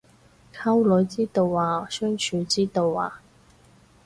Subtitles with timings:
[0.51, 3.21] 溝女之道啊相處之道啊